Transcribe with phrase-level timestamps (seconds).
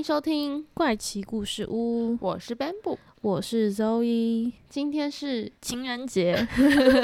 [0.00, 4.50] 迎收听，怪奇故事屋，我是 Bamboo，我是 Zoe。
[4.66, 6.34] 今天是情人节，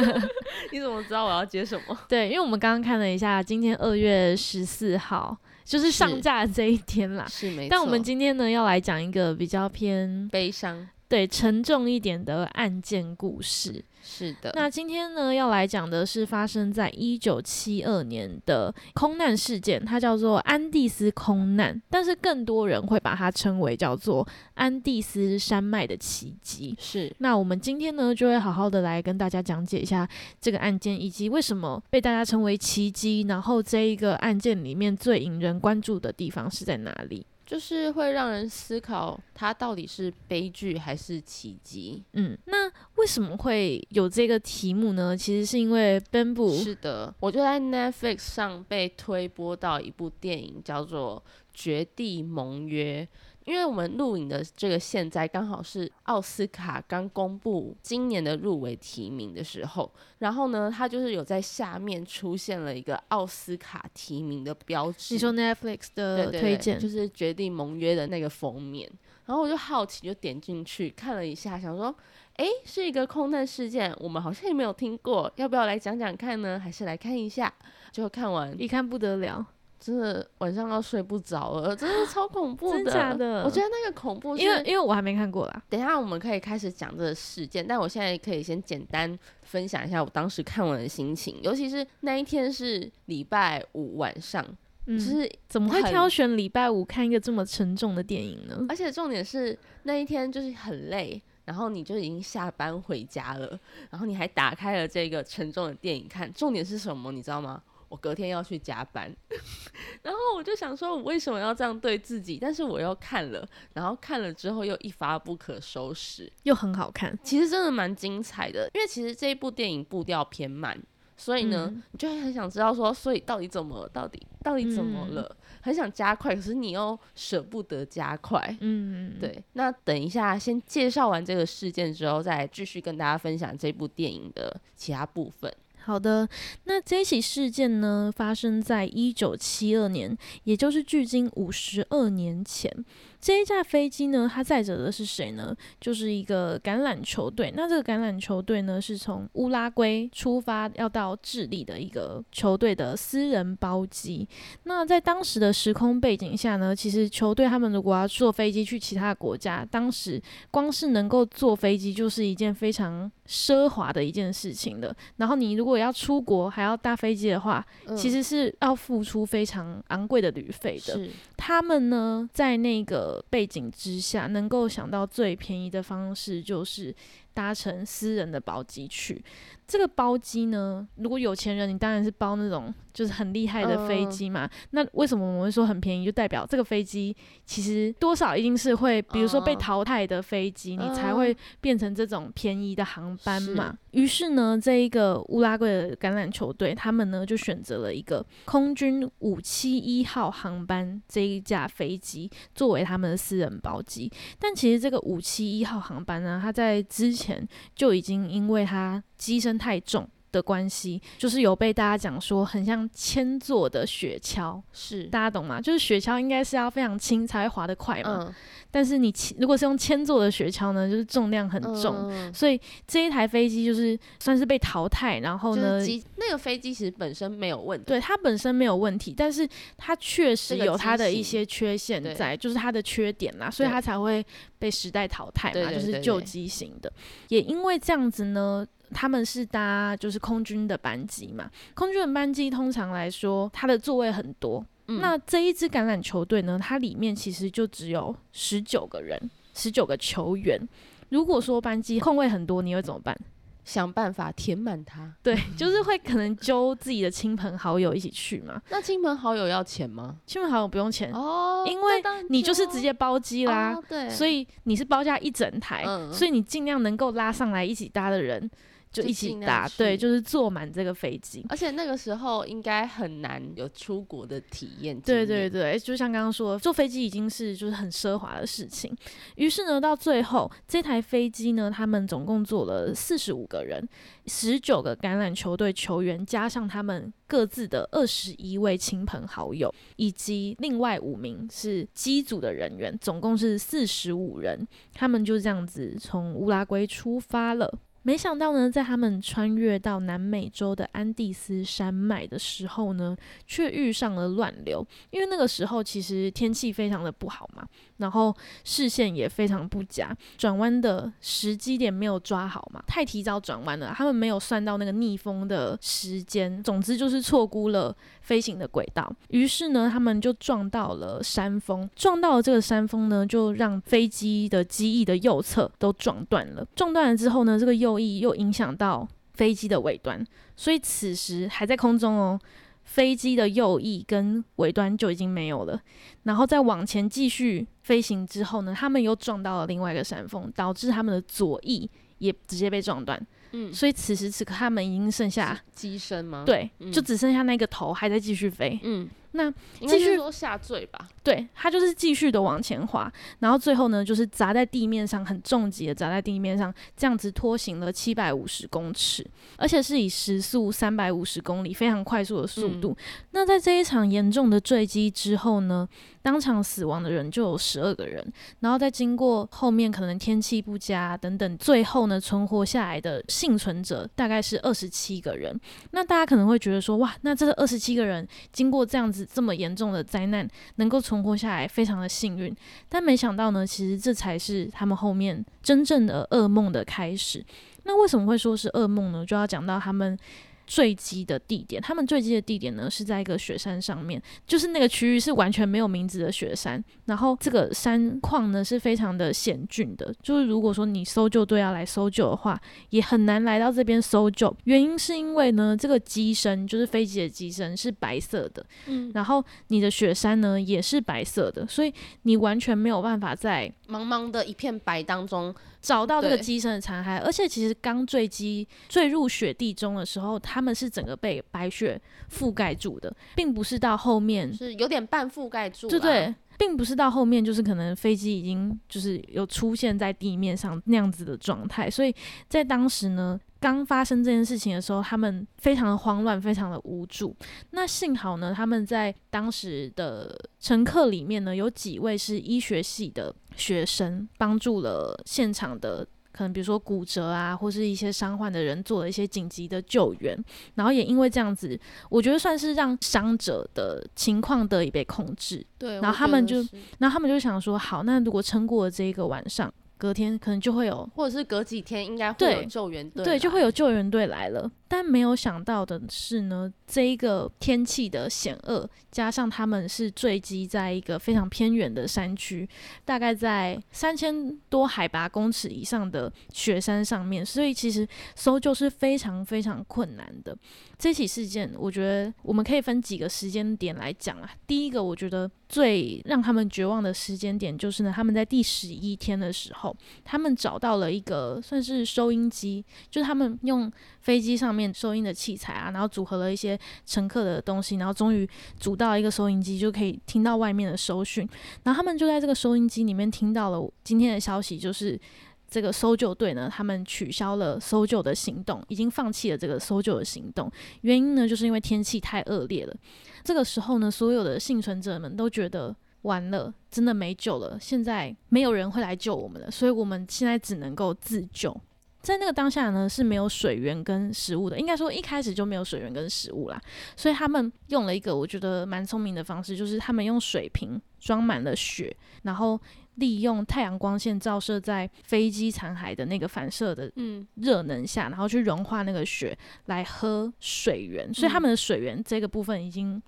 [0.73, 1.99] 你怎么知道我要接什么？
[2.09, 7.27] 对，因为我们刚刚看了一下，今天二月十四号就是上架这一天啦。
[7.29, 13.85] 是没错，但我们今天呢要来讲一个比较偏悲伤、对沉重一点的案件故事。
[14.09, 26.77] 是的，那今天呢要来讲的是发生在一九七二年的空难事件，它叫做安第斯空难，但是更多人会把它称为叫做安第斯山脉的奇迹。
[26.79, 27.13] 是。
[27.19, 30.09] 那我们今天呢就会好好的来跟大家讲解一下
[30.41, 37.27] 这个案件，以及为什么被大家称为奇迹，然后这一个案件里面最引人关注的地方是在哪里？
[37.47, 42.03] 就是会让人思考，它到底是悲剧还是奇迹？
[42.15, 45.17] 嗯，那为什么会有这个题目呢？
[45.17, 51.23] 其实是因为 Bamboo 是的，我就在 Netflix 上被推播到一部电影，叫做
[51.55, 53.09] 《绝地盟约》。
[53.47, 65.15] 因为我们录影的这个现在刚好是奥斯卡刚公布今年的入围提名的时候，然后呢，它就是有在下面出现了一个奥斯卡提名的标志。
[65.15, 68.91] 你说 Netflix 的推荐就是《决定盟约》的那个封面，
[69.27, 71.95] 然后我就好奇就点进去看了一下，想说，
[72.35, 76.59] 哎，是一个空难事件，我们好像也没有听过，要不要来讲讲看呢？
[76.59, 77.55] 还是来看一下？
[77.93, 79.47] 就看完一看不得了。
[79.87, 82.83] 真的晚上要睡不着了，真的超恐怖的。
[82.83, 83.45] 真假的？
[83.45, 85.63] 我觉得那个恐怖，因为因为我还没看过啦。
[85.69, 94.45] 等一下我们可以开始讲这个事件，但我现在可以先简单分享一下我当时看完的心情，尤其是那一天是礼拜五晚上，
[94.89, 98.67] 就是怎么会挑选礼拜五看一个这么沉重的电影呢？
[98.69, 103.57] 而且重点是那一天就是很累，然后你就已经下班回家了，
[103.91, 106.33] 然后你还打开了这个沉重的电影看。
[106.33, 107.13] 重点是什么？
[107.13, 107.63] 你知道吗？
[107.89, 109.15] 我隔天要去加班，
[110.03, 112.39] 然后我就想说，我为什么要这样对自己？
[112.41, 117.17] 但是我又看了，然后看了之后又一发不可收拾，又很好看。
[117.23, 120.77] 其实真的蛮精彩的，因为其实这一部电影步调偏慢，
[121.17, 125.37] 所以呢，你就会很想知道说，所以到底怎么，到底到底怎么了？
[125.63, 128.57] 很想加快，可是你又舍不得加快。
[128.61, 129.43] 嗯，对。
[129.55, 135.53] 那等一下，先介绍完这个事件之后，再继续跟大家分享这部电影的其他部分。
[135.87, 136.29] 好的，
[136.65, 142.85] 那这起事件呢，发生在一九七二年，也就是距今五十二年前。
[143.27, 145.53] 这一架飞机呢，它载着的是谁呢？
[145.81, 147.53] 就是一个橄榄球队。
[147.57, 154.29] 那这个橄榄球队呢，是从乌拉圭出发要到智利的一个球队的私人包机。
[154.63, 160.23] 那在当时的时空背景下呢，其实球队他们如果要坐飞机去其他国家，当时
[160.53, 164.95] 光是能够坐飞机就是一件非常奢华的一件事情的。
[165.17, 167.67] 然后你如果要出国还要搭飞机的话，
[167.97, 171.09] 其实是要付出非常昂贵的旅费的。
[171.37, 173.16] 他们呢，在那个。
[173.31, 176.95] 背景之下，能够想到最便宜的方式就是
[177.37, 179.23] 搭乘私人的包机去。
[179.69, 184.49] 这个包机呢，如果有钱人，你当然是包那种就是很厉害的飞机嘛。
[184.71, 186.07] 那为什么我们会说很便宜？
[186.07, 187.15] 就代表这个飞机
[187.45, 193.77] 其实多少一定是会，比如说被淘汰的飞机，你才会变成这种便宜的航班嘛。
[193.91, 204.09] 于是呢，这一个乌拉圭的橄榄球队，他们呢就选择了一个空军五七一号航班这一架飞机作为他们的私人包机。
[204.39, 215.61] 但其实这个五七一号航班呢，它在之前前就已经因为它机身太重的关系，就是有被大家讲说很像铅做的雪橇，是大家懂吗？
[215.61, 218.33] 就是雪橇应该是要非常轻才会滑得快嘛。
[218.71, 225.19] 但是你如果是用铅做的雪橇呢，就是重量很重，所以这一台飞机就是算是被淘汰。
[225.21, 225.81] 然后呢，
[226.17, 229.49] 那个飞机其实本身没有问题，对它本身没有问题，但是
[229.79, 234.23] 它确实有它的一些缺陷在，就是它的缺点啦，所以它才会
[234.59, 236.93] 被时代淘汰嘛，就是旧机型的。
[237.29, 244.65] 也因为这样子呢，他们是搭就是空军的班机嘛，空军的班机通常来说它的座位很多。
[244.87, 246.57] 那这一支橄榄球队呢？
[246.63, 249.21] 它里面其实就只有十九个人，
[249.53, 250.61] 十九个球员。
[251.09, 253.17] 如果说班机空位很多，你会怎么办？
[253.65, 255.13] 想办法填满它。
[255.25, 258.63] 对， 就是会可能揪自己的亲朋好友一起去嘛。
[258.71, 260.19] 那亲朋好友要钱吗？
[260.25, 268.49] 亲朋好友不用钱，哦，因为你就是直接包机啦，哦对，所以你是包下一整台，嗯所以你尽量能够拉上来一起搭的人
[268.97, 271.45] 就就一起尽量搭，对，就是坐满这个飞机。
[271.51, 274.99] 而且那个时候应该很难有出国的体验。
[274.99, 278.97] 对对，对，就像刚刚说，坐飞机已经是就是很奢华的事情。
[279.35, 283.87] 于是呢，到最后这台飞机呢，他们总共坐了四十五个人，
[284.27, 294.67] 十九个橄榄球队球员，加上他们各自的二十一位亲朋好友，以及另外五名是机组的人员，总共是四十五人。
[294.95, 297.71] 他们就这样子从乌拉圭出发了。
[298.07, 303.17] 没想到呢，在他们穿越到南美洲的安第斯山脉的时候呢，
[303.49, 304.87] 却遇上了乱流。
[305.11, 307.67] 因为那个时候其实天气非常的不好嘛，
[307.99, 308.35] 然后
[308.65, 319.11] 视线也非常不佳，转弯的时机点没有抓好嘛，太提早转弯了，他们没有算到那个逆风的时间，总之就是错估了飞行的轨道。
[319.29, 326.67] 于是呢，他们就撞到了山峰，撞到了这个山峰呢，就让飞机的机翼的右侧都撞断了。
[326.75, 330.25] 撞断了之后呢，这个右翼又影响到飞机的尾端，
[330.57, 332.39] 所以此时还在空中哦。
[332.87, 335.79] 飞机的右翼跟尾端就已经没有了，
[336.23, 343.21] 然后再往前继续飞行之后呢，他们又撞到了另外一个山峰，导致他们的左翼也直接被撞断。
[343.53, 348.79] 嗯，所以此时此刻他们已经剩下，机身吗？，对，嗯就只剩下那个头还在继续飞。
[348.83, 351.09] 嗯，那继续说下坠吧。
[351.23, 362.97] 对，它就是继续的往前滑，然后最后呢，就是砸在地面上，很重击的砸在地面上，这样子拖行了七百五十公尺，而且是以时速三百五十公里，非常快速的速度。
[363.33, 365.89] 那在这一场严重的坠机之后呢，
[366.27, 368.21] 当场死亡的人就有十二个人，
[368.59, 375.57] 然后再经过后面可能天气不佳等等，最后呢存活下来的幸存者大概是二十七个人。
[375.93, 382.53] 那大家可能会觉得说，哇，那这二十七个人经过这样子这么严重的灾难，能够存活下来，非常的幸运。
[382.89, 387.47] 但没想到呢，其实这才是他们后面真正的噩梦的开始。
[387.85, 389.25] 那为什么会说是噩梦呢？
[389.25, 390.19] 就要讲到他们。
[390.67, 402.61] 坠机的地点，他们坠机的地点呢是在一个雪山上面，就是那个区域是完全没有名字的雪山，然后这个山况呢是非常的险峻的，就是如果说你搜救队要来搜救的话，
[402.91, 404.55] 也很难来到这边搜救。
[404.65, 415.55] 原因是因为呢，这个机身就是飞机的机身是白色的，嗯，然后你的雪山呢也是白色的，所以你完全没有办法在茫茫的一片白当中，
[415.87, 417.23] 找到这个机身的残骸。
[417.23, 425.89] 而且其实刚坠机坠入雪地中的时候，他们是整个被白雪覆盖住的，并不是到后面是有点半覆盖住。
[425.89, 432.13] 对对，，并不是到后面就是可能飞机已经就是有出现在地面上那样子的状态，所以
[432.49, 437.35] 在当时呢，刚发生这件事情的时候，他们非常的慌乱，非常的无助。
[437.71, 446.07] 那幸好呢，他们在当时的乘客里面呢，有几位是医学系的学生，帮助了现场的。
[446.31, 450.39] 可能比如说骨折啊，或是一些伤患的人做了一些紧急的救援，
[450.75, 455.67] 然后也因为这样子，我觉得算是让伤者的情况得以被控制。
[455.79, 456.57] 对，然后他们就
[456.99, 464.71] 然后他们就想说，好，那如果撑过了这一个晚上，隔天可能就会有或者是隔几天应该会有救援队，对，就会有救援队来了。
[464.89, 472.69] 但没有想到的是呢，这一个天气的险恶，加上他们是坠机在一个非常偏远的山区，
[473.05, 480.57] 大概在三千多海拔公尺以上的雪山上面，所以其实搜救是非常非常困难的。
[480.97, 484.49] 这起事件，我觉得我们可以分几个时间点来讲啊。
[484.69, 489.86] 第一个，我觉得最让他们绝望的时间点就是呢，他们在第十一天的时候，
[490.25, 493.91] 他们找到了一个算是收音机，就是他们用
[494.21, 501.49] 飞机上面收音的器材啊，然后组合了一些乘客的东西，然后终于组到一个收音机，就可以听到外面的收讯。
[501.83, 505.21] 然后他们就在这个收音机里面听到了今天的消息，就是。
[505.69, 510.71] 这个搜救队呢，他们取消了搜救的行动，已经放弃了这个搜救的行动。
[511.01, 512.95] 原因呢，就是因为天气太恶劣了。
[513.43, 515.95] 这个时候呢，所有的幸存者们都觉得
[516.27, 521.75] 完了，真的没救了，现在没有人会来救我们了，所以我们现在只能够自救。
[522.21, 526.83] 在那个当下呢，是没有水源跟食物的，应该说一开始就没有水源跟食物啦，
[527.17, 532.81] 所以他们用了一个我觉得蛮聪明的方式，就是他们用水瓶装满了雪，然后
[533.17, 539.57] 利用太阳光线照射在飞机残骸的那个反射的嗯，热能下，然后去融化那个雪
[539.87, 543.21] 来喝水源，所以他嗯们的水源这个部分已经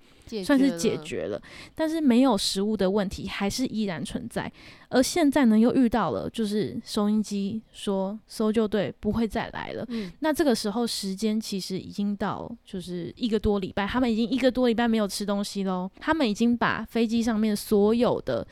[0.43, 1.41] 算是解了，决了，
[1.73, 4.51] 但是没有食物的问题还是依然存在。
[4.89, 9.85] 而现在呢，又遇到了就是收音机说搜救队不会再来了。
[9.89, 15.89] 嗯，那这个时候时间其实已经到，就是一个多礼拜，他们已经一个多礼拜没有吃东西喽。
[15.99, 18.45] 他们已经把飞机上面所有的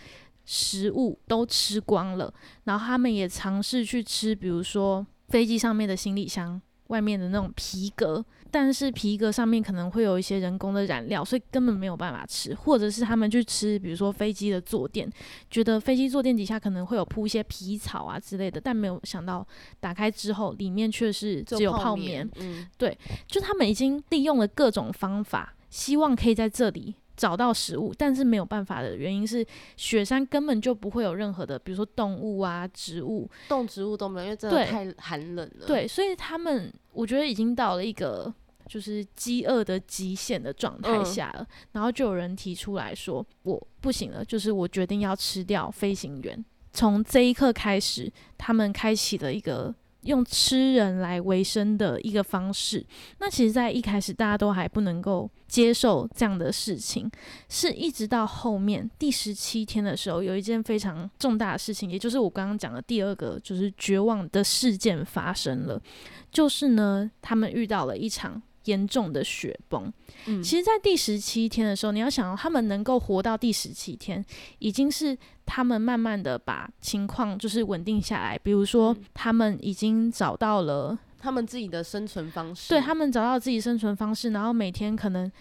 [0.48, 15.12] 食物都吃光了，然后他们也尝试去吃，比如说飞机上面的行李箱外面的那种皮革，但是皮革上面可能会有一些人工的染料，所以根本没有办法吃，或者是他们去吃，比如说飞机的坐垫，
[15.51, 19.46] 觉得飞机坐垫底下可能会有铺一些皮草啊之类的，但没有想到
[19.82, 22.66] 打开之后里面却是只有泡棉，嗯，
[23.27, 29.46] 就他们已经利用了各种方法，希望可以在这里找到食物，但是没有办法的原因是，
[29.76, 38.32] 雪山根本就不会有任何的，比如说动物啊、植物，动植物都没有，因为真的太寒冷了。，对，所以他们我觉得已经到了一个
[38.68, 46.46] 就是饥饿的极限的状态嗯下了，然后就有人提出来说，我不行了，就是我决定要吃掉飞行员。
[46.72, 49.74] 从这一刻开始，他们开启了一个
[50.08, 52.84] 用吃人来为生的一个方式。
[53.20, 57.10] 那其实，在一开始大家都还不能够接受这样的事情，
[57.50, 65.80] 是一直到后面第十七天的时候，有一件非常重大的事情，也就是我刚刚讲的第二个，就是绝望的事件发生了。
[66.32, 69.92] 就是呢，他们遇到了一场严重的雪崩。
[70.26, 74.24] 嗯，其实，在第十七天的时候，你要想，他们能够活到第十七天，
[74.60, 78.38] 已经是他们慢慢的把情况就是稳定下来。
[78.38, 85.32] 比如说嗯，他们已经找到了，他们自己的生存方式，对他们找到自己生存方式，然后每天可能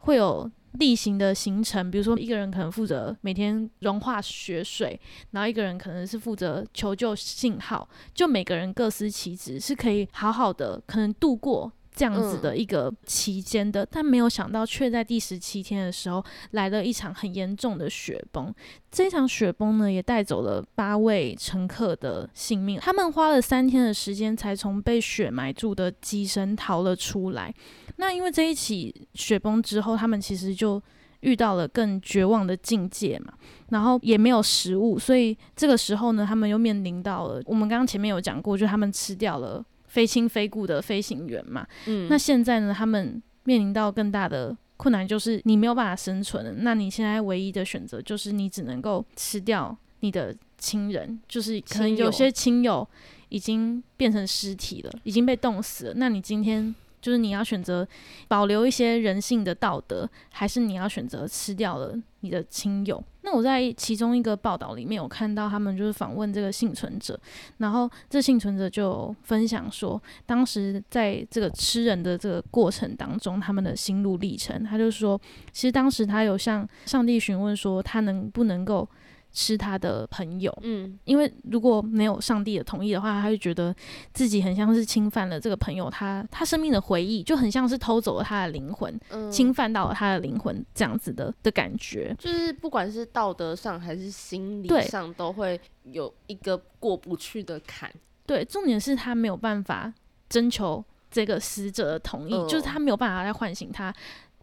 [0.00, 0.50] 会有。
[0.80, 13.86] 例行的行程，比如说一个人可能负责每天融化雪水，然后一个人可能是负责求救信号，就每个人各司其职，是可以好好的可能度过这样子的一个期间的。
[13.90, 18.52] 但没有想到，却在第十七天的时候来了一场很严重的雪崩。
[18.90, 22.78] 这场雪崩呢，也带走了八位乘客的性命。
[22.80, 27.54] 他们花了三天的时间，才从被雪埋住的机身逃了出来。
[27.96, 30.82] 那因为这一起雪崩之后，他们其实就
[31.20, 33.32] 遇到了更绝望的境界嘛，
[33.70, 41.64] 然后也没有食物，所以这个时候呢，他们又面临到了我们刚刚前面有讲过，就他们吃掉了非亲非故的飞行员嘛。
[41.86, 46.52] 嗯，那现在呢，他们面临到更大的困难，就是你没有办法生存了。
[46.58, 52.86] 那你现在唯一的选择就是你只能够吃掉你的亲人，就是可能有些亲友
[53.28, 55.94] 已经变成尸体了，已经被冻死了。
[55.94, 56.74] 那你今天
[57.04, 57.86] 就是你要选择
[58.28, 63.04] 保留一些人性的道德，还是你要选择吃掉了你的亲友？
[63.20, 67.18] 那我在其中一个报道里面有看到，他们就是访问这个幸存者，
[67.58, 74.64] 然后这幸存者就分享说，当时在这个吃人的这个过程当中，他们的心路历程。
[74.64, 75.20] 他就说，
[75.52, 78.88] 其实当时他有向上帝询问说，他能不能够
[79.34, 83.74] 吃他的朋友，嗯，因为如果没有上帝的同意的话，他就觉得
[84.12, 92.14] 自己很像是侵犯了这个朋友他他生命的回忆，就很像是偷走了他的灵魂，嗯侵犯到了他的灵魂这样子的的感觉。
[92.18, 97.92] 就是不管是道德上还是心理上，都会有一个过不去的坎。
[98.24, 99.92] 对，重点是他没有办法
[100.28, 103.92] 征求这个死者的同意，嗯就是他没有办法来唤醒他。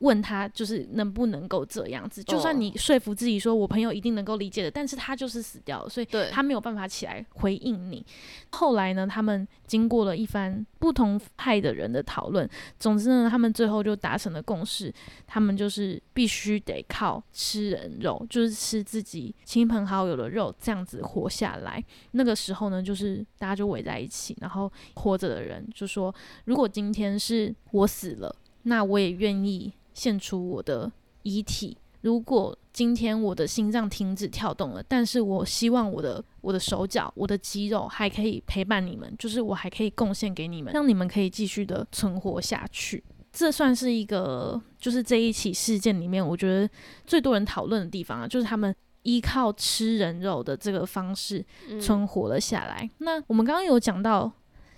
[0.02, 8.06] 问他就是能不能够这样子，就算嗯你说服自己说我朋友一定能够理解的，但是他就是死掉了，所以他没有办法起来回应你。
[8.52, 14.94] 后来呢，他们经过了一番不同派的人的讨论，总之呢，他们最后就达成了共识，
[15.26, 21.84] 他们就是必须得靠吃人肉，就是吃自己亲朋好友的肉，这样子活下来。
[22.12, 26.14] 那个时候呢，就是大家就围在一起，然后活着的人就说：
[26.46, 30.92] 如果今天是我死了，那我也愿意献出我的
[31.24, 31.78] 遗体。
[32.02, 43.04] 如果今天我的心脏停止跳动了，但是我希望我的我的手脚、我的肌肉还可以陪伴你们，就是我还可以贡献给你们，让你们可以继续的存活下去。
[43.32, 46.68] 这算是一个，就是这一起事件里面，我觉得
[47.06, 52.90] 最多人讨论的地方啊，就是他们依靠吃人肉的这个方式嗯存活了下来。
[52.98, 54.32] 那我们刚刚有讲到。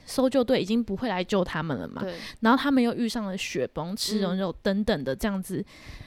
[0.06, 2.02] 搜救队已经不会来救他们了嘛？
[2.02, 5.64] 对，然后他们又遇上了雪崩、吃人嗯肉等等的这样子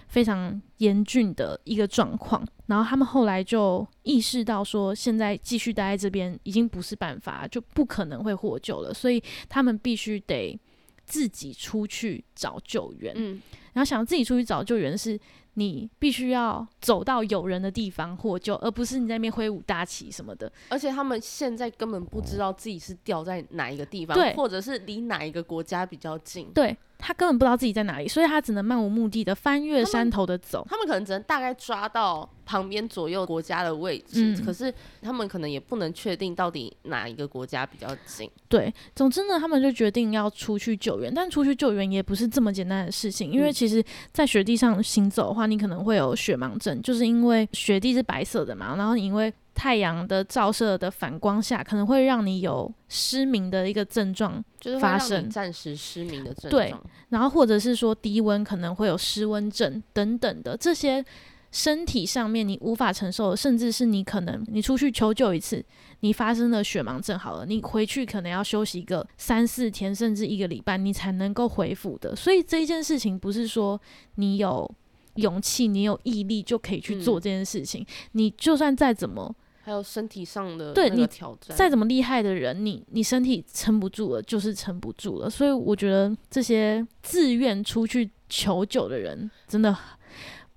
[0.09, 2.47] 非常严峻的一个状况。
[2.67, 10.59] 然后他们后来就意识到说，现在继续待在这边已经不是办法，就不可能会获救了，所以他们必须得
[11.05, 13.15] 自己出去找救援。
[13.17, 13.41] 嗯，
[13.73, 15.19] 然后想自己出去找救援是
[15.59, 20.51] 你必须要走到有人的地方获救，而不是你在那边挥舞大旗什么的。
[20.69, 26.51] 而且他们现在根本不知道自己是掉在哪一个地方，对或者是离哪一个国家比较近。
[26.55, 30.67] 对他根本不知道自己在哪里，所以他只能漫无目的的翻越山头的走。
[30.69, 34.73] 他们可能只能大概抓到旁边左右国家的位置，嗯可是
[35.03, 38.31] 他们可能也不能确定到底哪一个国家比较近。
[38.49, 56.83] 对，总之呢，他们就决定要出去救援，但出去救援也不是这么简单的事情，因为嗯其实，在雪地上行走的话，你可能会有雪盲症，就是因为雪地是白色的嘛，然后你因为太阳的照射的反光下，可能会让你有失明的一个症状，就是发生暂时失明的症状对状。
[57.09, 61.03] 然后或者是说低温可能会有失温症等等的这些
[61.53, 65.65] 身体上面你无法承受，甚至是你可能你出去求救一次，
[66.01, 72.15] 你发生了血盲症好了，你回去可能要休息个三四天甚至一个礼拜，你才能够恢复的。
[72.15, 73.81] 所以这一件事情不是说
[74.17, 74.71] 你有
[75.17, 85.29] 勇气、你有毅力就可以去做嗯这件事情，你就算再怎么还有身体上的对你挑战，再怎么厉害的人，你你身体撑不住了，就是撑不住了。
[85.29, 89.77] 所以我觉得这些自愿出去求救的人，真的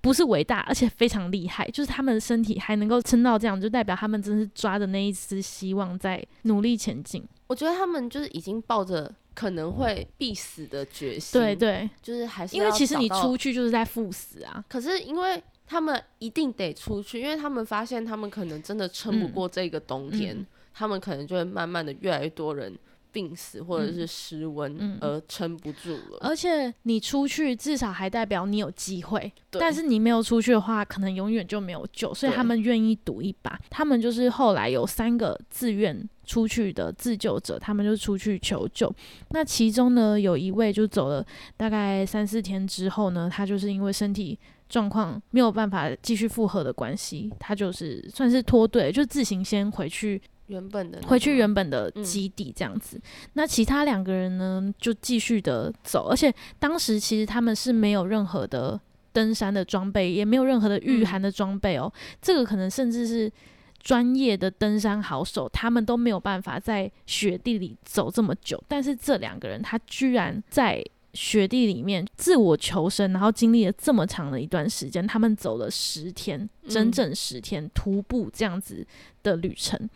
[0.01, 1.67] 不是伟大，而且非常厉害。
[1.71, 7.23] 就是他们的身体还能够撑到这样，就代表他们真是抓着那一丝希望在努力前进。
[7.47, 14.63] 我觉得他们就是已经抱着可能会必死的决心，对，对，就是还是因为要其实你出去就是在赴死啊。
[14.67, 19.31] 可是因为他们一定得出去，因为他们发现他们可能真的撑不嗯。
[19.31, 20.45] 过这个冬天，嗯。
[20.73, 22.73] 他们可能就会慢慢的越来越多人
[23.11, 26.17] 病死或者嗯是失温嗯而撑不住了。
[26.21, 32.13] 而且你出去至少还代表你有机会，但是你没有出去的话，可能永远就没有救。
[32.13, 33.59] 所以他们愿意赌一把。
[33.69, 38.93] 他们就是后来有三个自愿出去的自救者，他们就出去求救。
[39.29, 41.25] 那其中呢，有一位就走了
[41.57, 44.39] 大概三四天之后呢，他就是因为身体。
[44.69, 52.99] 状况没有办法继续复合的关系，他就是算是脱队，就自行先回去原本的那回去原本的嗯基地这样子。
[53.33, 58.79] 那其他两个人呢，就继续的走，而且当时其实他们是没有任何的
[59.13, 61.91] 登山的装备，也没有任何的御嗯寒的装备哦。
[62.21, 63.31] 这个可能甚至是
[63.79, 68.61] 专业的登山好手，他们都没有办法在雪地里走这么久。
[68.67, 78.85] 但是这两个人，他居然在雪地里面自我求生，然后经历了这么长的一段时间，他们走了十天，整嗯整十天徒步这样子
[79.23, 79.89] 的旅程。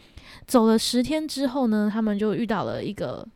[0.48, 3.28] 走了十天之后呢，他们就遇到了一个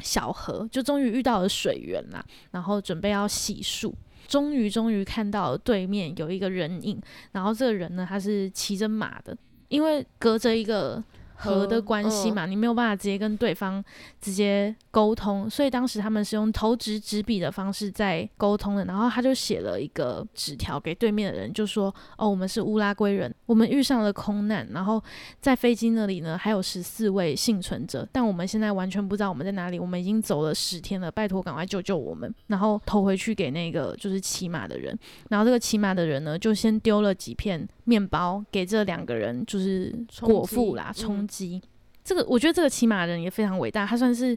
[0.00, 3.92] 小河，就终于遇到了水源啦，然后准备要洗漱。
[4.26, 7.00] 终于，终于看到了对面有一个人影，
[7.32, 9.36] 然后这个人呢，他是骑着马的，
[9.68, 11.02] 因为隔着一个
[11.40, 13.82] 河的关系嗯嘛，你没有办法直接跟对方
[14.20, 18.84] 直接沟通，所以当时他们是用投掷纸笔的方式在沟通的。
[18.84, 25.02] 然后他就写了一个纸条给对面的人，就说：“哦，我们是乌拉圭人，我们遇上了空难，然后
[25.40, 34.98] 在飞机那里呢还有十四位幸存者，但我们现在完全不知道我们在哪里，我们已经走了十天了，拜托赶快救救我们！”然后投回去给那个就是骑马的人，
[35.28, 41.60] 然后这个骑马的人呢就先丢了几片面包给这两个人，就是果腹啦，嗯充饥。
[42.04, 44.36] 这个我觉得这个骑马人也非常伟大，他算是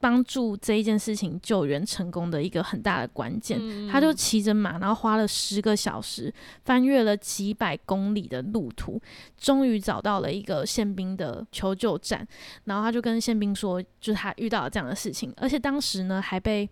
[0.00, 3.58] 帮助这一件事情救援成功的一个很大的关键。
[3.60, 6.32] 嗯他就骑着马，然后花了十个小时，
[6.64, 9.00] 翻越了几百公里的路途，
[9.36, 12.26] 终于找到了一个宪兵的求救站。
[12.64, 16.68] 然后他就跟宪兵说，就是他遇到了这样的事情，而且当时呢还被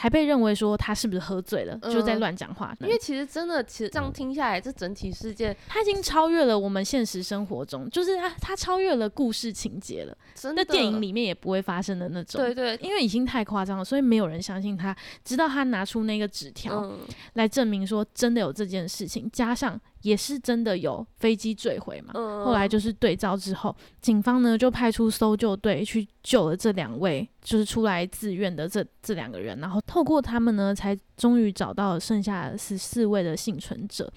[0.00, 2.74] 还被认为说他是不是喝醉了，就在嗯乱讲话。
[2.80, 12.40] 因为其实真的，其实这样听下来，这整体事件他已经超越了我们现实生活中，就是他他超越了故事情节了，真的在电影里面也不会发生的那种。
[12.40, 14.96] 对对，因为已经太夸张了，所以没有人相信他。
[15.22, 17.00] 直到他拿出那个纸条，嗯，
[17.34, 22.12] 来证明说真的有这件事情，加上也是真的有飞机坠毁嘛。
[22.14, 34.10] 嗯后来就是对照之后，警方呢就派出搜救队去救了这两位就是出来自愿的这这两个人，然后透过他们呢，才终于找到了剩下十四位的幸存者。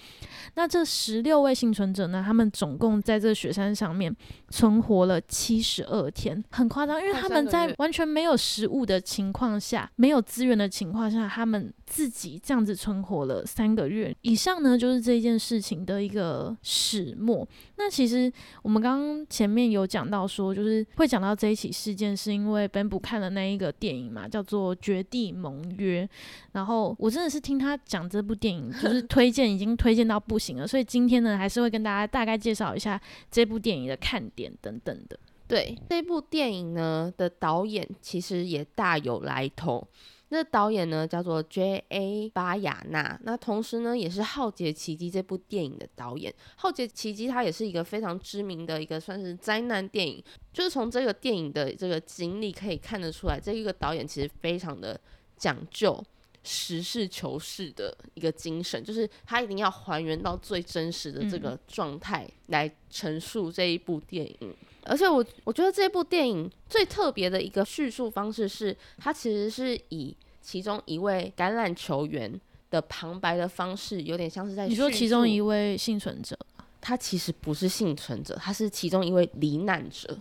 [0.55, 4.13] 那这十六位幸存者呢，他们总共在这雪山上面
[4.49, 17.47] 存活了七十二天，很夸张，因为他们在完全没有食物的情况下，没有资源的情况下，他们自己这样子存活了三个月以上呢，就是这件事情的一个始末。
[17.77, 18.31] 那其实
[18.61, 26.05] 我们刚刚前面有讲到说，就是会讲到这一起事件，是因为本部看了那一个电影嘛，叫做《绝地盟约》。
[26.51, 32.99] 然后我真的是听他讲这部电影，就是 推荐已经推荐到不行了，所以今天呢，还是会跟大家大概介绍一下
[33.31, 35.17] 这部电影的看点等等的。
[35.45, 39.85] 对这部电影呢的导演其实也大有来头。
[40.33, 42.27] 那导演呢叫做 J.A.
[42.31, 46.31] 巴雅纳，那同时呢也是《浩劫奇迹》这部电影的导演。
[46.55, 54.99] 《浩劫奇迹》它也是一个非常知名的一个算是灾难电影，就是从这个电影的这个经历可以看得出来，这一个导演其实非常的
[55.37, 56.03] 讲究。
[56.43, 64.53] 实事求是的一个精神，就是他一定要还原到最真实的这个状态来陈述这一部电影。
[64.83, 72.37] 而且我我觉得这部电影最特别的一个叙述方式是，它其实是以其中一位橄榄球员
[72.69, 76.37] 的旁白的方式，有点像是在你说其中一位幸存者，
[76.81, 80.17] 他其实不是幸存者，他是其中一位罹难者。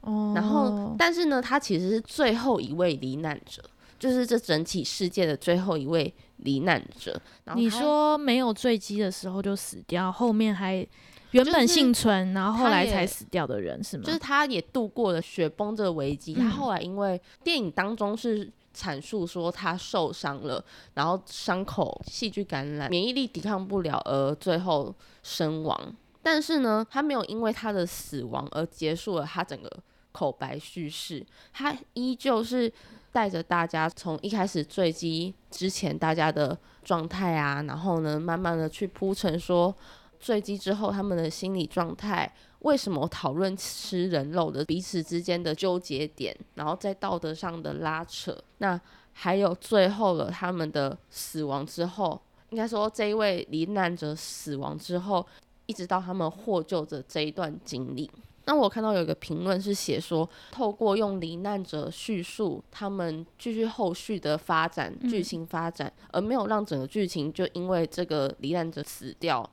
[0.00, 3.62] 哦，然后但是呢，他其实是最后一位罹难者。
[4.00, 7.20] 就是这整体世界的最后一位罹难者。
[7.54, 10.84] 你说没有坠机的时候就死掉，后面还
[11.32, 14.04] 原本幸存，然后后来才死掉的人是吗？
[14.04, 16.32] 就是他也度过了雪崩这个危机。
[16.32, 25.94] 他后来因为电影当中是阐述说他受伤了，然后伤口细菌感染，免疫力抵抗不了而最后身亡。
[26.22, 29.70] 但是呢，他没有因为他的死亡而结束了他整个
[30.10, 32.72] 口白叙事，他依旧是。
[33.12, 39.74] 带着大家从一开始坠机之前大家的状态啊，然后呢，慢慢的去铺陈说
[40.18, 48.80] 坠机之后他们的心理状态，为什么讨论吃人肉的彼此之间的纠结点，然后在道德上的拉扯，那
[49.12, 52.20] 还有最后了他们的死亡之后，
[52.50, 55.26] 应该说这一位罹难者死亡之后，
[55.66, 58.10] 一直到他们获救的这一段经历。
[58.50, 69.48] 那我看到有一个评论是写说，透过用罹难者叙述他们继续后续的发展剧情发展，而没有让整个剧情就因为这个罹难者死掉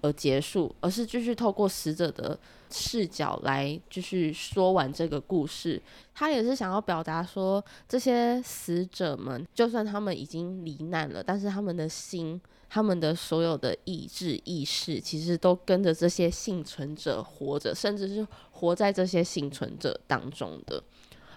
[0.00, 2.36] 而结束，而是继续透过死者的
[2.70, 5.80] 视角来继续说完这个故事。
[6.12, 12.40] 他也是想要表达说，这些死者们就算他们已经罹难了，但是他们的心。
[12.72, 20.80] 他们的所有的意志、意识，其实都跟着这些幸存者活着，甚至是活在这些幸存者当中的。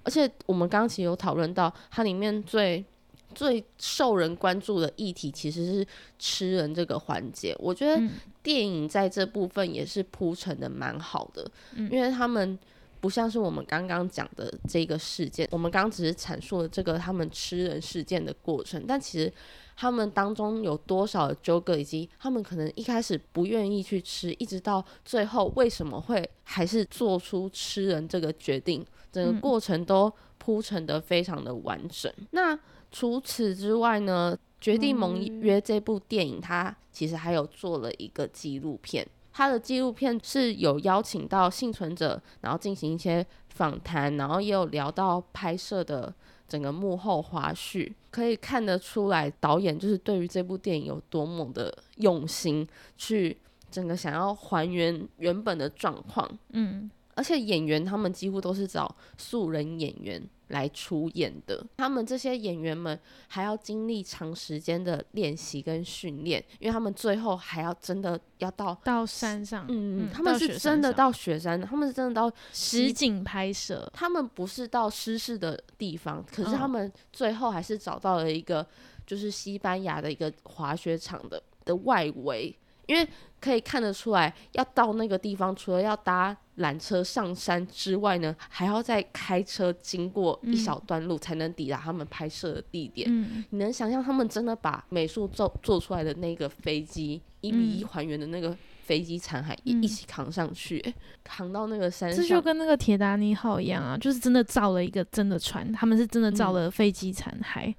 [0.03, 2.85] 而且，我们刚刚其实有讨论到，它里面最
[3.33, 5.87] 最受人关注的议题，其实是
[6.19, 7.55] 吃人这个环节。
[7.57, 7.99] 我觉得
[8.43, 11.49] 电影在这部分也是铺陈的蛮好的，
[11.89, 12.59] 因为他们
[13.03, 19.29] 不像是我们刚刚讲的这个事件，我们刚刚只是阐述了这个他们吃人事件的过程，但其实。
[19.75, 32.13] 他们当中有多少纠葛，以及他们可能一开始不愿意去吃，一直到最后为什么会还是做出吃人这个决定，整个过程都铺陈的非常的完整。
[32.29, 32.57] 那
[32.91, 46.13] 除此之外呢，《绝地盟约》这部电影，它其实还有做了一个纪录片，它的纪录片是有邀请到幸存者，然后进行一些访谈，然后也有聊到拍摄的。
[46.45, 53.35] 整个幕后花絮可以看得出来，导演就是对于这部电影有多么的用心，去
[53.71, 56.29] 整个想要还原原本的状况。
[56.49, 60.21] 嗯，而且演员他们几乎都是找素人演员。
[60.53, 78.65] 来出演的，他们这些演员们还要经历长时间的练习跟训练，因为他们最后还要真的要到到山上，嗯，他们是真的到雪山，他们是真的到实景拍摄，他们不是到失事的地方，可是他们最后还是找到了一个
[79.05, 83.07] 就是西班牙的一个滑雪场的的外围，因为
[83.39, 86.35] 可以看得出来，要到那个地方，除了要搭。
[86.57, 93.09] 缆车上山之外呢，还要再开车经过一小段路，才能抵达他们拍摄的地点。
[93.49, 100.93] 你能想象他们真的把美术做做出来的那个飞机一比一还原的那个飞机残骸一一起扛上去，
[101.23, 102.21] 扛到那个山上？
[102.21, 107.73] 这就跟那个铁达尼号一样啊，就是真的造了一个真的船，他们是真的造了飞机残骸。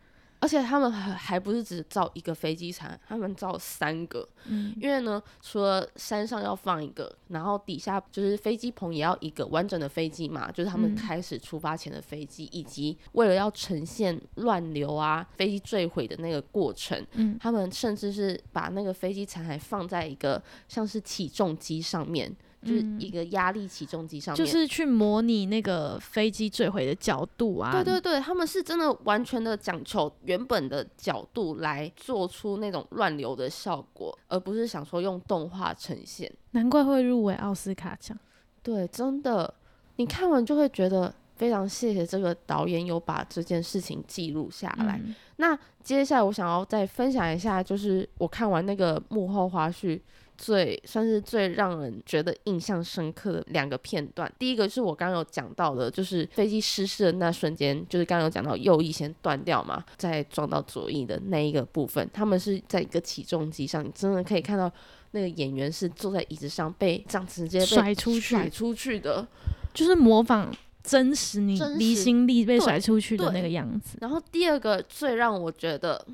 [0.44, 4.28] 而且他们还还不是只造一个飞机场，他们造三个。
[4.44, 22.30] 嗯，因为呢，除了山上要放一个，然后底下就是飞机棚也要一个完整的飞机嘛，就是他们开始出发前的飞机，以及为了要呈现乱流啊、飞机坠毁的那个过程，嗯，他们甚至是把那个飞机残骸放在一个像是起重机上面。
[22.64, 27.70] 就是一个压力起重机上面，就是去模拟那个飞机坠毁的角度啊。
[27.70, 36.33] 对对对，他们是真的完全的讲求原本的角度来做出那种乱流的效果，而不是想说用动画呈现。
[36.53, 38.18] 难怪会入围奥斯卡奖。
[38.62, 39.53] 对，真的，
[39.96, 45.00] 你看完就会觉得非常谢谢这个导演有把这件事情记录下来。
[45.37, 50.00] 那接下来我想要再分享一下，就是我看完那个幕后花絮。
[50.37, 54.31] 最算是最让人觉得印象深刻的两个片段。
[54.38, 64.70] 第一个是我刚刚有讲到的，就是飞机失事的那瞬间，就是刚刚有讲到右翼先断掉嘛，再撞到左翼的那一个部分，他们是在一个起重机上，你真的可以看到
[65.12, 69.27] 那个演员是坐在椅子上被这样直接被甩出去甩出去的。
[69.73, 73.99] 就是模仿真实你离心力被甩出去的那个样子。
[74.01, 76.07] 然后第二个最让我觉得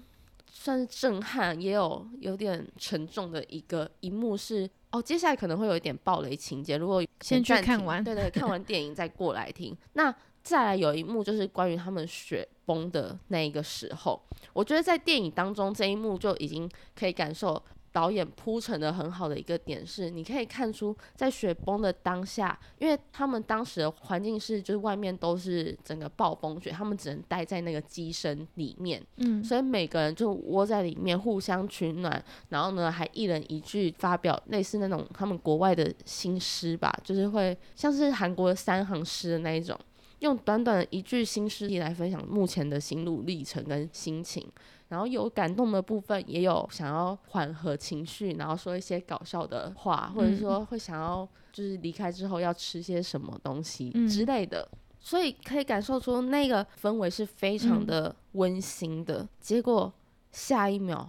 [0.62, 9.74] 算是震撼，也有有点沉重的一个一幕是哦，接下来可能会有一点暴雷情节，如果先去看完对对，看完电影再过来听。
[9.94, 14.20] 那再来有一幕就是关于他们雪崩的那一个时候，
[14.52, 17.62] 我觉得在电影当中这一幕就已经可以感受。
[17.92, 39.78] 导演铺陈的很好的一个点是，你可以看出在雪崩的当下，因为他们当时的环境是，就是外面都是整个暴风雪，他们只能待在那个机身里面，嗯，所以每个人就窝在里面互相取暖，然后呢还一人一句发表类似那种他们国外的新诗吧，就是会像是韩国的三行诗的那一种，
[40.20, 44.46] 用短短的一句新诗来分享目前的心路历程跟心情。
[44.90, 54.68] 然后有感动的部分，也有想要缓和情绪，然后说一些搞笑的话，或者说会想要就是离开之后要吃些什么东西嗯之类的。
[54.98, 59.26] 所以可以感受出那个氛围是非常嗯的温馨的。
[59.38, 59.92] 结果
[60.32, 61.08] 下一秒，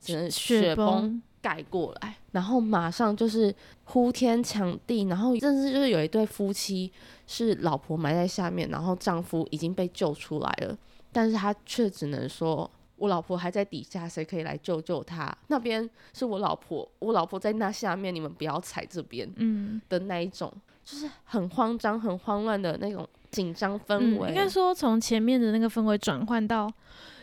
[0.00, 6.92] 只能雪崩，盖过来，然后马上就是呼天抢地，然后甚至就是有一对夫妻
[7.28, 10.76] 是老婆埋在下面，然后丈夫已经被救出来了，
[11.12, 12.68] 但是他却只能说。
[12.96, 15.36] 我老婆还在底下，谁可以来救救她？
[15.48, 20.52] 那边是我老婆，我老婆在那下面，你们不要踩这边嗯，的那一种，
[20.84, 24.28] 就是很慌张、很慌乱的那种紧张氛围。
[24.28, 26.72] 嗯应该说从前面的那个氛围转换到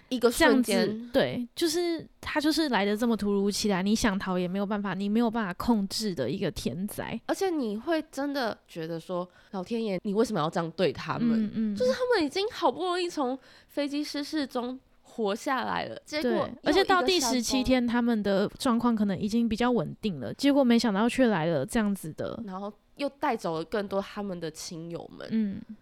[0.09, 7.17] 一个瞬间，，对，就是他就是来的这么突如其来，你想逃也没有办法，你没有办法控制的一个天灾。
[7.27, 11.45] 而且你会真的觉得说，老天爷，你为什么要这样对他们？
[11.45, 14.77] 嗯嗯，就是他们已经好不容易从飞机失事中
[15.11, 25.75] 活下来了，结果，而且到第十七，天，他们的状况可能已经比较稳定了，结果没想到却来了这样子的，然后又带走了更多他们的亲友们，嗯，很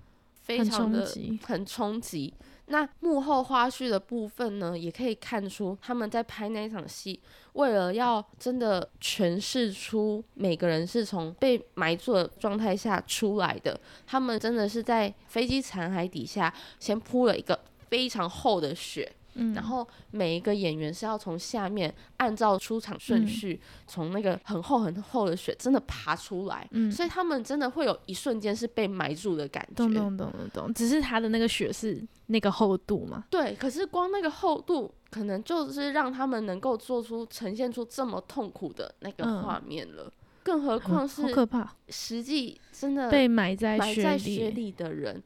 [0.44, 2.34] 非常的冲击很冲击。
[2.72, 7.20] 那幕后花絮的部分呢，也可以看出他们在拍那一场戏，
[7.54, 23.28] 为了要真的诠释出每个人是从被埋住的状态下出来的，他们真的是在飞机残骸底下先铺了一个非常厚的雪，嗯，然后每一个演员是要从下面按照出场顺嗯。
[23.28, 29.76] 序，从那个很厚很厚的雪真的爬出来，嗯，所以他们真的会有一瞬间是被埋住的感觉。
[29.76, 40.12] 懂懂懂懂懂，只是他的那个雪是那个厚度嘛，对，可是光那个厚度，可能就是让他们能够做出呈现出这么痛苦的那个嗯画面了。
[40.42, 45.22] 更何况好是可怕，实际真的被埋在埋在，雪里的人，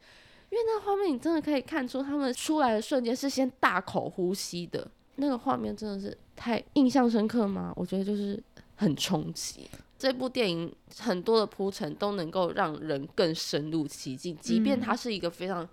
[0.53, 7.73] 因为那画面你真的可以看出他们出来的瞬间是先大口呼吸的，那个画面真的是太印象深刻吗？
[7.75, 8.41] 我觉得就是
[8.75, 9.67] 很冲击。
[9.97, 15.67] 这部电影很多的铺陈都能够让人更深入其境，即便嗯它是一个非常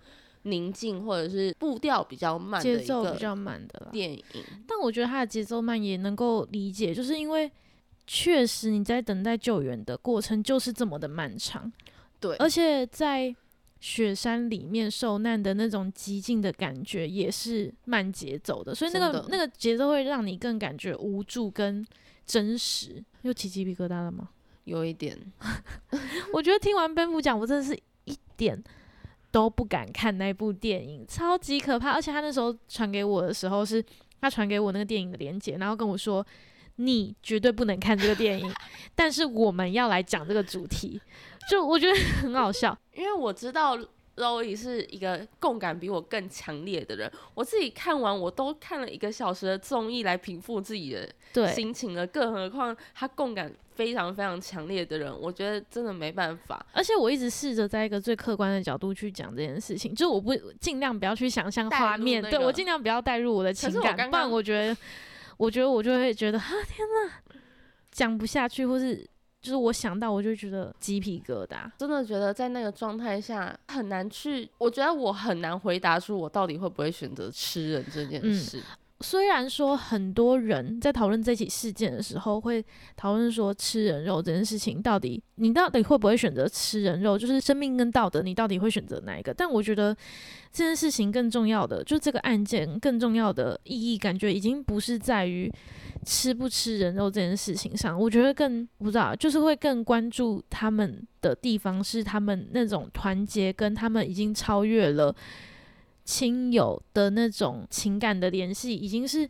[0.45, 3.89] 宁静或者是步调比较慢的节奏比较慢的。
[3.93, 4.25] 电影。
[4.67, 7.53] 但我觉得它的节奏慢也能够理解，就是因为
[8.07, 11.71] 确实你在等待救援的过程就是这么的漫长，
[12.19, 13.37] 对，而且在
[13.81, 21.85] 雪山里面受难的那种激进的感觉也是慢节奏的，所以那个那个节奏会让你更感觉无助跟
[22.27, 23.03] 真实。
[23.23, 24.29] 又起鸡皮疙瘩了吗？
[24.65, 25.19] 有一点
[26.33, 28.63] 我觉得听完蝙蝠讲，我真的是一点
[29.31, 31.93] 都不敢看那部电影，超级可怕。
[31.93, 33.83] 而且他那时候传给我的时候是，
[34.21, 36.25] 他传给我那个电影的链接，然后跟我说
[36.77, 38.53] 你绝对不能看这个电影，
[38.95, 41.01] 但是我们要来讲这个主题，
[41.49, 42.77] 就我觉得很好笑。
[42.95, 43.79] 因为我知道
[44.17, 50.93] Loy 是一个共感比我更强烈的人，我自己看完我都看了一个小时的综艺来平复自己
[51.33, 56.65] 的，心情了，更何况他共感非常非常强烈的人，我觉得真的没办法。
[56.73, 64.77] 而且我一直试着在一个最客观的角度去讲这件事情，就我不尽量不要去想象画面，那个对我尽量不要带入我的情感，是我刚不然我觉得，
[65.39, 67.39] 我觉得我就会觉得啊天哪，
[67.91, 69.09] 讲不下去，或是
[69.41, 71.71] 就是我想到我就觉得鸡皮疙瘩。
[71.79, 78.63] 真的觉得在那个状态下很难去，我觉得我很难回答出我到底会不会选择吃人这件嗯事。
[79.03, 82.63] 虽然说很多人在讨论这起事件的时候，会
[82.97, 87.19] 讨论说吃人肉这件事情到底，你到底会不会选择吃人肉？
[87.19, 89.33] 就是生命跟道德，你到底会选择哪一个？
[89.33, 89.97] 但我觉得
[90.53, 95.51] 这件事情更重要的，就这个案件更重要的意义，感觉已经不是在于
[96.05, 97.99] 吃不吃人肉这件事情上。
[97.99, 105.15] 我觉得更不知道，就是会更关注他们的地方是他们那种团结，跟他们已经超越了。
[106.05, 109.29] 亲友的那种情感的联系，已经是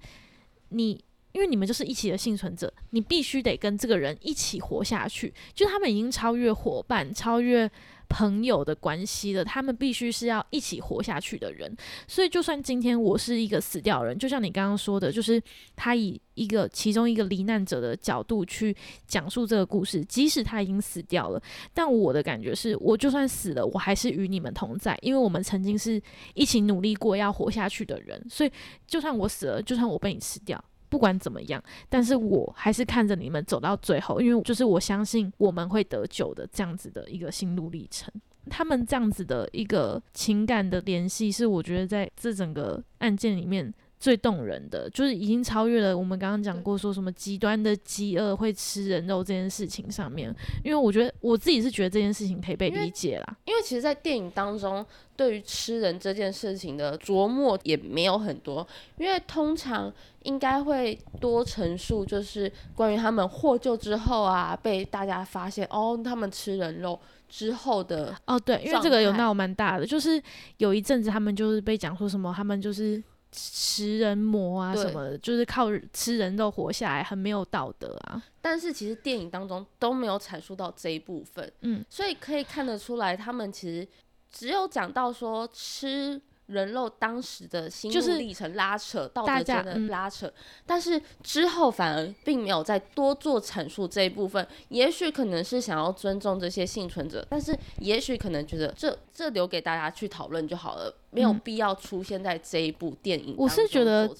[0.71, 1.03] 你，
[1.33, 5.33] 因为你们就是一起的幸存者，你必须得跟这个人一起活下去。
[5.55, 7.71] 就他们已经超越伙伴，超越。
[8.11, 11.75] 朋友的关系的，他们必须是要一起活下去的人。
[12.09, 15.41] 所以，就算今天我是一个死掉人，就像你刚刚说的，就是
[15.77, 21.41] 他以一个其中一个罹难者的角度去讲述这个故事，即使他已经死掉了，
[21.73, 26.03] 但我的感觉是，我就算死了，我还是与你们同在，因为我们曾经是
[26.35, 28.21] 一起努力过要活下去的人。
[28.29, 28.51] 所以，
[28.87, 30.63] 就算我死了，就算我被你吃掉。
[30.91, 38.13] 不管怎么样，但是我还是看着你们走到最后，因为就是我相信我们会得救的这样子的一个心路历程。
[38.51, 43.73] 他们这样子的一个情感的联系，是我觉得在这整个案件里面。
[44.01, 50.35] 最动人的就是已经超越了我们刚刚讲过说什么极端的饥饿会吃人肉这件事情上面，
[50.65, 53.37] 因为我觉得我自己是觉得这件事情可以被理解啦。
[53.45, 54.85] 因为其实，在电影当中，
[55.15, 70.23] 对于吃人这件事情的琢磨也没有很多，因为通常应该会多陈述，就是关于他们获救之后啊，被大家发现哦，他们吃人肉之后的哦，对，因为这个有闹蛮大的，就是
[70.57, 73.03] 有一阵子他们就是被讲说什么，他们就是。
[73.33, 78.23] 食人魔啊，什么的，就是靠吃人肉活下来，很没有道德啊。
[78.41, 83.87] 但是其实电影当中都没有阐述到这一部分，嗯，所以可以看得出来，他们其实
[84.31, 86.21] 只有讲到说吃。
[86.51, 90.31] 人肉当时的心路历程拉扯，道德间的拉扯，
[90.67, 94.47] 但是之后反而并没有再多做阐述这一部分。
[94.69, 103.35] 也许可能是想要尊重这些幸存者，但是也许可能觉得这这留给大家去讨论就好了，没有必要出现在这一部电影。
[103.39, 104.11] 我是觉得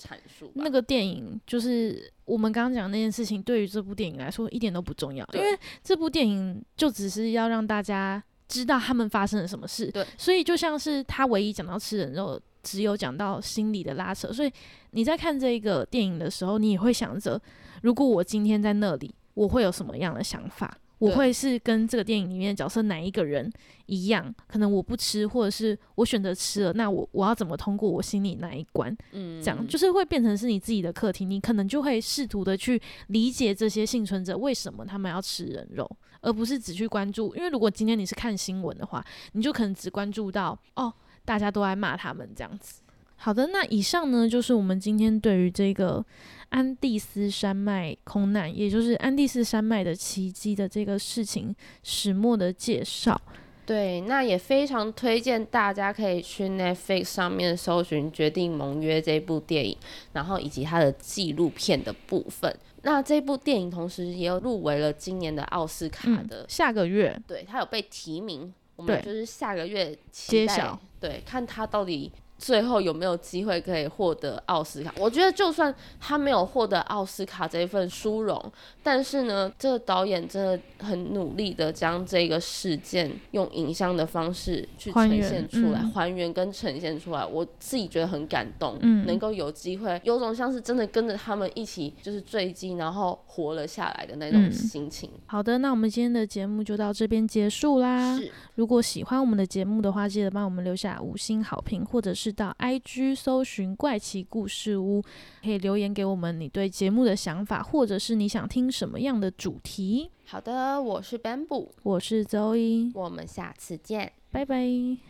[0.55, 8.23] 那个电影就是我们刚刚讲那件事情，对于这部电影来说一点都不重要，因为这部电影就只是要让大家。
[8.51, 14.33] 知道他们发生了什么事，对，所以就像是他唯一讲到吃人肉，只有讲到心理的拉扯。
[14.33, 14.53] 所以
[14.91, 17.41] 你在看这个电影的时候，你也会想着，
[17.83, 20.77] 如果我今天在那里，我会有什么样的想法？
[21.01, 23.51] 我会是跟这个电影里面的角色哪一个人
[23.87, 24.33] 一样？
[24.47, 28.97] 可能我不吃，或者是我选择吃了，那我我要怎么通过我心里那一关？
[29.13, 35.91] 嗯，这样就是会变成是你自己的课题，你可能就会试图的去理解这些幸存者为什么他们要吃人肉。
[36.23, 40.93] 而不是只去关注，因为如果今天你是看新闻的话，你就可能只关注到哦，
[41.25, 42.83] 大家都在骂他们这样子。
[43.17, 46.05] 好的，那以上呢就是我们今天对于这个
[46.51, 53.21] 安第斯山脉空难，也就是安第斯山脉的奇迹的这个事情始末的介绍。
[53.67, 59.77] 对，那也非常推荐大家可以去 Netflix 上面搜寻《决定盟约》这部电影，
[60.13, 62.53] 然后以及它的纪录片的部分。
[62.83, 72.11] 那这部电影同时也有入围了今年的奥斯卡的下个月，对，它有被提名，我们就是下个月揭晓，对，看它到底。
[72.41, 74.91] 最后有没有机会可以获得奥斯卡？
[74.97, 78.43] 我觉得就算他没有获得奥斯卡这一份殊荣，
[78.83, 88.79] 但是呢，这个导演真的很努力的将这个事件用影像的方式去呈现出来，还原跟呈现出来，我自己觉得很感动。
[88.81, 95.11] 嗯，能够有机会，有种像是真的跟着他们一起就是坠机，然后活了下来的那种心情。
[95.27, 98.17] 好的，那我们今天的节目就到这边结束啦。
[98.17, 102.30] 是，如果喜欢我们的节目的话，记得帮我们留下五星好评，或者是。
[102.33, 105.03] 到 IG 搜寻怪奇故事屋，
[105.43, 110.11] 可以留言给我们你对节目的想法，或者是你想听什么样的主题。
[110.25, 115.10] 好的，我是 Bamboo，我是 Zoe，我们下次见，拜拜。